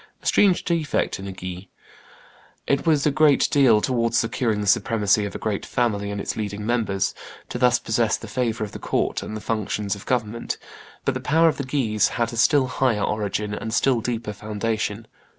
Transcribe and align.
a 0.23 0.25
strange 0.25 0.63
defect 0.63 1.19
in 1.19 1.27
a 1.27 1.31
Guise. 1.31 1.65
It 2.65 2.87
was 2.87 3.05
a 3.05 3.11
great 3.11 3.47
deal, 3.51 3.81
towards 3.81 4.17
securing 4.17 4.59
the 4.59 4.65
supremacy 4.65 5.25
of 5.25 5.35
a 5.35 5.37
great 5.37 5.63
family 5.63 6.09
and 6.09 6.19
its 6.19 6.35
leading 6.35 6.65
members, 6.65 7.13
to 7.49 7.59
thus 7.59 7.77
possess 7.77 8.17
the 8.17 8.27
favor 8.27 8.63
of 8.63 8.71
the 8.71 8.79
court 8.79 9.21
and 9.21 9.37
the 9.37 9.41
functions 9.41 9.93
of 9.93 10.07
government; 10.07 10.57
but 11.05 11.13
the 11.13 11.19
power 11.19 11.49
of 11.49 11.57
the 11.57 11.63
Guises 11.63 12.07
had 12.17 12.33
a 12.33 12.37
still 12.37 12.65
higher 12.65 13.03
origin 13.03 13.53
and 13.53 13.69
a 13.69 13.73
still 13.75 14.01
deeper 14.01 14.33
foundation. 14.33 15.05